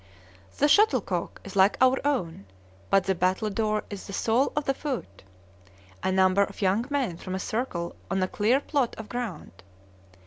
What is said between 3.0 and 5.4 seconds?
the battledore is the sole of the foot.